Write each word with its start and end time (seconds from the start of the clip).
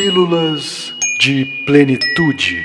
Pílulas 0.00 0.94
de 1.18 1.44
Plenitude. 1.66 2.64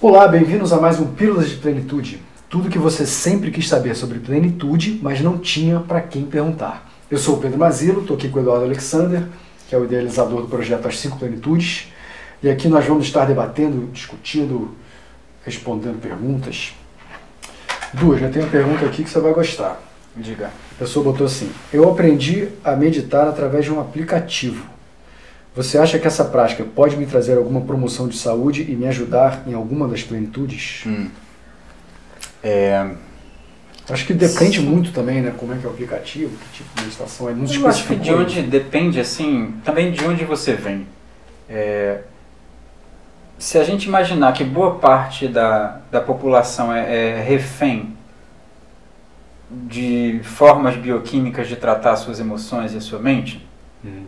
Olá, 0.00 0.26
bem-vindos 0.26 0.72
a 0.72 0.80
mais 0.80 0.98
um 0.98 1.12
Pílulas 1.12 1.50
de 1.50 1.56
Plenitude. 1.56 2.22
Tudo 2.48 2.70
que 2.70 2.78
você 2.78 3.04
sempre 3.04 3.50
quis 3.50 3.68
saber 3.68 3.94
sobre 3.94 4.18
plenitude, 4.18 4.98
mas 5.02 5.20
não 5.20 5.36
tinha 5.36 5.78
para 5.78 6.00
quem 6.00 6.24
perguntar. 6.24 6.90
Eu 7.10 7.18
sou 7.18 7.36
o 7.36 7.40
Pedro 7.42 7.58
Mazilo, 7.58 8.00
estou 8.00 8.16
aqui 8.16 8.30
com 8.30 8.38
o 8.38 8.40
Eduardo 8.40 8.64
Alexander, 8.64 9.28
que 9.68 9.74
é 9.74 9.78
o 9.78 9.84
idealizador 9.84 10.40
do 10.40 10.48
projeto 10.48 10.88
As 10.88 10.98
Cinco 10.98 11.18
Plenitudes, 11.18 11.92
e 12.42 12.48
aqui 12.48 12.66
nós 12.66 12.86
vamos 12.86 13.04
estar 13.04 13.26
debatendo, 13.26 13.92
discutindo, 13.92 14.74
respondendo 15.44 16.00
perguntas. 16.00 16.72
Duas, 17.92 18.18
já 18.18 18.30
tem 18.30 18.40
uma 18.40 18.50
pergunta 18.50 18.86
aqui 18.86 19.04
que 19.04 19.10
você 19.10 19.20
vai 19.20 19.34
gostar. 19.34 19.91
Diga. 20.16 20.46
A 20.46 20.78
pessoa 20.78 21.04
botou 21.04 21.26
assim: 21.26 21.50
Eu 21.72 21.88
aprendi 21.90 22.48
a 22.64 22.76
meditar 22.76 23.26
através 23.26 23.64
de 23.64 23.72
um 23.72 23.80
aplicativo. 23.80 24.66
Você 25.54 25.76
acha 25.78 25.98
que 25.98 26.06
essa 26.06 26.24
prática 26.24 26.64
pode 26.64 26.96
me 26.96 27.04
trazer 27.04 27.36
alguma 27.36 27.60
promoção 27.60 28.08
de 28.08 28.16
saúde 28.16 28.62
e 28.70 28.74
me 28.74 28.86
ajudar 28.86 29.42
em 29.46 29.52
alguma 29.52 29.86
das 29.86 30.02
plenitudes? 30.02 30.84
Hum. 30.86 31.08
É, 32.42 32.90
Acho 33.90 34.06
que 34.06 34.14
depende 34.14 34.60
muito 34.60 34.92
também, 34.92 35.20
né? 35.20 35.34
Como 35.36 35.52
é 35.52 35.56
que 35.58 35.66
é 35.66 35.68
o 35.68 35.72
aplicativo, 35.72 36.36
que 36.38 36.58
tipo 36.58 36.74
de 36.76 36.84
meditação 36.84 37.28
é. 37.28 37.34
Não 37.34 37.44
eu 37.52 37.66
acho 37.66 37.86
que 37.86 37.96
de 37.96 38.14
onde 38.14 38.42
depende, 38.42 39.00
assim, 39.00 39.54
também 39.64 39.90
de 39.90 40.04
onde 40.04 40.24
você 40.24 40.54
vem. 40.54 40.86
É, 41.48 41.98
se 43.38 43.58
a 43.58 43.64
gente 43.64 43.86
imaginar 43.86 44.32
que 44.32 44.44
boa 44.44 44.76
parte 44.76 45.26
da, 45.26 45.80
da 45.90 46.00
população 46.00 46.72
é, 46.72 47.18
é 47.18 47.22
refém 47.22 47.91
de 49.68 50.20
formas 50.24 50.76
bioquímicas 50.76 51.48
de 51.48 51.56
tratar 51.56 51.96
suas 51.96 52.18
emoções 52.20 52.72
e 52.74 52.76
a 52.76 52.80
sua 52.80 52.98
mente, 52.98 53.46
Hum. 53.84 54.04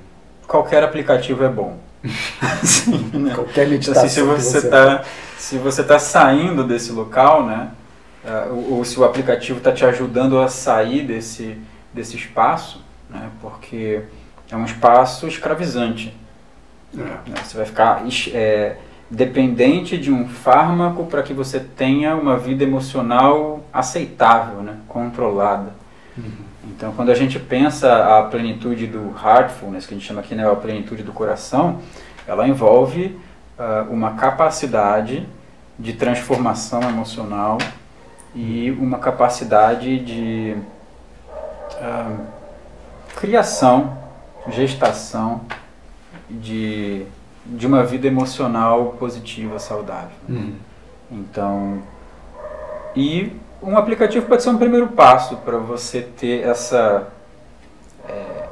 qualquer 0.47 0.83
aplicativo 0.85 1.45
é 1.45 1.49
bom. 1.49 1.79
Sim, 2.63 3.11
né? 3.15 3.35
Qualquer 3.35 3.67
meditação. 3.69 4.05
Assim, 4.05 4.15
se 4.15 4.23
você 4.23 4.59
está 4.59 5.05
se 5.39 5.59
você 5.59 5.83
tá 5.83 5.99
saindo 5.99 6.65
desse 6.65 6.93
local, 6.93 7.45
né, 7.45 7.71
ou, 8.51 8.75
ou 8.79 8.85
se 8.85 8.99
o 8.99 9.05
aplicativo 9.05 9.59
está 9.59 9.73
te 9.73 9.85
ajudando 9.85 10.39
a 10.39 10.49
sair 10.49 11.07
desse 11.07 11.59
desse 11.93 12.17
espaço, 12.17 12.83
né, 13.11 13.29
porque 13.41 14.03
é 14.51 14.57
um 14.57 14.65
espaço 14.65 15.27
escravizante. 15.27 16.15
É. 16.97 17.01
né, 17.01 17.37
Você 17.43 17.57
vai 17.57 17.67
ficar 17.67 18.03
é, 18.33 18.77
dependente 19.15 19.97
de 19.97 20.13
um 20.13 20.29
fármaco 20.29 21.07
para 21.07 21.23
que 21.23 21.33
você 21.33 21.61
tenha 21.61 22.17
uma 22.17 22.37
vida 22.37 22.65
emocional 22.65 23.65
aceitável, 23.73 24.61
né, 24.61 24.77
controlada. 24.89 25.73
Uhum. 26.17 26.45
Então, 26.65 26.93
quando 26.93 27.11
a 27.11 27.15
gente 27.15 27.39
pensa 27.39 28.19
a 28.19 28.23
plenitude 28.25 28.87
do 28.87 29.15
heartfulness, 29.23 29.87
que 29.87 29.95
a 29.95 29.97
gente 29.97 30.07
chama 30.07 30.21
aqui 30.21 30.35
né, 30.35 30.51
a 30.51 30.57
plenitude 30.57 31.03
do 31.03 31.13
coração, 31.13 31.81
ela 32.27 32.49
envolve 32.49 33.19
ah, 33.59 33.87
uma 33.89 34.15
capacidade 34.15 35.27
de 35.79 35.93
transformação 35.93 36.83
emocional 36.83 37.59
e 38.35 38.71
uma 38.81 38.99
capacidade 38.99 39.99
de 40.01 40.57
ah, 41.81 42.17
criação, 43.17 43.97
gestação 44.49 45.43
de, 46.29 47.05
de 47.45 47.67
uma 47.67 47.85
vida 47.85 48.07
emocional 48.07 48.97
positiva, 48.99 49.59
saudável. 49.59 50.17
Uhum. 50.29 50.55
Então, 51.11 51.83
e 52.97 53.33
um 53.63 53.77
aplicativo 53.77 54.27
pode 54.27 54.43
ser 54.43 54.51
um 54.51 54.59
primeiro 54.59 54.89
passo 54.89 55.37
para 55.39 55.59
você 55.59 56.01
ter 56.03 56.47
essa 56.47 57.09
é, 58.09 58.49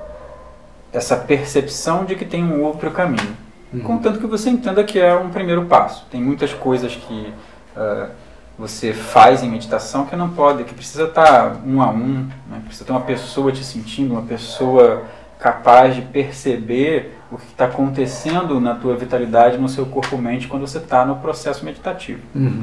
essa 0.93 1.17
percepção 1.17 2.05
de 2.05 2.15
que 2.15 2.25
tem 2.25 2.45
um 2.45 2.63
outro 2.63 2.91
caminho. 2.91 3.37
Uhum. 3.73 3.81
Contanto 3.81 4.19
que 4.19 4.27
você 4.27 4.51
entenda 4.51 4.85
que 4.85 4.99
é 4.99 5.15
um 5.15 5.31
primeiro 5.31 5.65
passo. 5.65 6.07
Tem 6.11 6.21
muitas 6.21 6.53
coisas 6.53 6.95
que 6.95 7.33
ah, 7.75 8.11
você 8.59 8.93
faz 8.93 9.43
em 9.43 9.49
meditação 9.49 10.05
que 10.07 10.15
não 10.15 10.31
pode, 10.31 10.65
que 10.65 10.75
precisa 10.75 11.05
estar 11.05 11.57
um 11.67 11.81
a 11.81 11.89
um, 11.89 12.29
né? 12.49 12.63
precisa 12.65 12.85
ter 12.85 12.93
uma 12.93 13.01
pessoa 13.01 13.51
te 13.51 13.65
sentindo, 13.65 14.13
uma 14.13 14.23
pessoa 14.23 15.05
capaz 15.43 15.97
de 15.97 16.03
perceber 16.03 17.19
o 17.29 17.37
que 17.37 17.47
está 17.47 17.65
acontecendo 17.65 18.61
na 18.61 18.77
tua 18.77 18.95
vitalidade, 18.97 19.59
no 19.59 19.69
seu 19.69 19.85
corpo-mente 19.87 20.47
quando 20.47 20.65
você 20.69 20.79
está 20.79 21.05
no 21.05 21.17
processo 21.17 21.65
meditativo. 21.65 22.21
Uhum. 22.33 22.61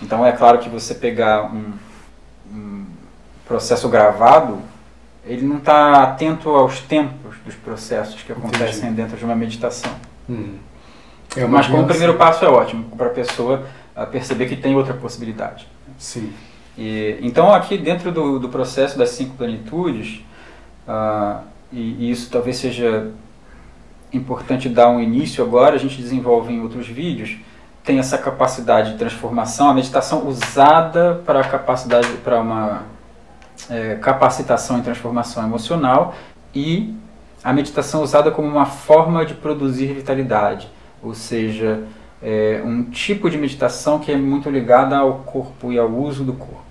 Então 0.00 0.24
é 0.24 0.30
claro 0.30 0.58
que 0.58 0.68
você 0.68 0.94
pegar 0.94 1.52
um, 1.52 1.72
um 2.52 2.86
processo 3.44 3.88
gravado, 3.88 4.60
ele 5.26 5.44
não 5.44 5.56
está 5.58 6.04
atento 6.04 6.48
aos 6.50 6.78
tempos 6.78 7.34
dos 7.44 7.56
processos 7.56 8.22
que 8.22 8.30
acontecem 8.30 8.92
dentro 8.92 9.16
de 9.16 9.24
uma 9.24 9.34
meditação. 9.34 9.90
Uhum. 10.28 10.54
É 11.36 11.44
Mas 11.44 11.66
como 11.66 11.78
criança- 11.78 11.88
primeiro 11.88 12.14
passo 12.14 12.44
é 12.44 12.48
ótimo 12.48 12.84
para 12.96 13.08
a 13.08 13.10
pessoa 13.10 13.66
perceber 14.12 14.46
que 14.46 14.54
tem 14.54 14.76
outra 14.76 14.94
possibilidade. 14.94 15.66
Sim. 15.98 16.32
E, 16.78 17.18
então 17.20 17.52
aqui 17.52 17.76
dentro 17.76 18.12
do, 18.12 18.38
do 18.38 18.48
processo 18.48 18.96
das 18.96 19.10
cinco 19.10 19.36
plenitudes, 19.36 20.24
ah, 20.86 21.42
e, 21.72 21.96
e 21.98 22.10
isso 22.10 22.30
talvez 22.30 22.56
seja 22.56 23.10
importante 24.12 24.68
dar 24.68 24.88
um 24.88 25.00
início 25.00 25.44
agora, 25.44 25.76
a 25.76 25.78
gente 25.78 25.96
desenvolve 25.96 26.52
em 26.52 26.60
outros 26.60 26.86
vídeos, 26.86 27.36
tem 27.84 27.98
essa 27.98 28.18
capacidade 28.18 28.92
de 28.92 28.98
transformação, 28.98 29.70
a 29.70 29.74
meditação 29.74 30.26
usada 30.26 31.22
para 31.24 31.42
capacidade 31.44 32.08
para 32.24 32.40
uma 32.40 32.82
eh, 33.70 33.98
capacitação 34.00 34.78
e 34.78 34.82
transformação 34.82 35.44
emocional 35.44 36.14
e 36.54 36.94
a 37.42 37.52
meditação 37.52 38.02
usada 38.02 38.30
como 38.30 38.48
uma 38.48 38.66
forma 38.66 39.24
de 39.24 39.34
produzir 39.34 39.94
vitalidade, 39.94 40.68
ou 41.02 41.14
seja, 41.14 41.84
é 42.22 42.60
um 42.64 42.84
tipo 42.84 43.30
de 43.30 43.38
meditação 43.38 43.98
que 43.98 44.12
é 44.12 44.16
muito 44.16 44.50
ligada 44.50 44.98
ao 44.98 45.20
corpo 45.20 45.72
e 45.72 45.78
ao 45.78 45.88
uso 45.88 46.22
do 46.22 46.34
corpo. 46.34 46.69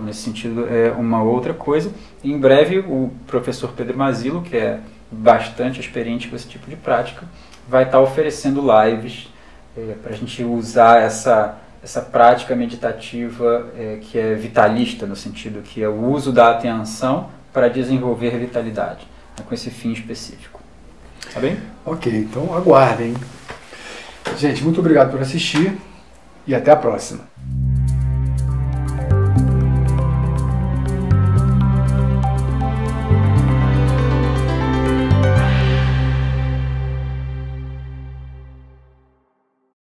Então, 0.00 0.06
nesse 0.06 0.22
sentido, 0.22 0.66
é 0.66 0.90
uma 0.92 1.22
outra 1.22 1.52
coisa. 1.52 1.92
Em 2.24 2.38
breve, 2.38 2.78
o 2.78 3.10
professor 3.26 3.72
Pedro 3.76 3.98
Mazilo, 3.98 4.40
que 4.40 4.56
é 4.56 4.80
bastante 5.10 5.78
experiente 5.78 6.28
com 6.28 6.36
esse 6.36 6.48
tipo 6.48 6.70
de 6.70 6.76
prática, 6.76 7.26
vai 7.68 7.84
estar 7.84 8.00
oferecendo 8.00 8.62
lives 8.62 9.28
para 10.02 10.12
a 10.12 10.16
gente 10.16 10.42
usar 10.42 11.02
essa, 11.02 11.58
essa 11.82 12.00
prática 12.00 12.56
meditativa 12.56 13.68
é, 13.76 13.98
que 14.00 14.18
é 14.18 14.34
vitalista, 14.34 15.06
no 15.06 15.14
sentido 15.14 15.62
que 15.62 15.82
é 15.82 15.88
o 15.88 16.06
uso 16.06 16.32
da 16.32 16.50
atenção 16.50 17.28
para 17.52 17.68
desenvolver 17.68 18.38
vitalidade, 18.38 19.06
né, 19.38 19.44
com 19.46 19.54
esse 19.54 19.70
fim 19.70 19.92
específico. 19.92 20.60
Tá 21.32 21.40
bem? 21.40 21.58
Ok, 21.84 22.12
então 22.12 22.54
aguardem. 22.56 23.14
Gente, 24.38 24.64
muito 24.64 24.80
obrigado 24.80 25.10
por 25.10 25.20
assistir 25.20 25.76
e 26.46 26.54
até 26.54 26.70
a 26.70 26.76
próxima. 26.76 27.29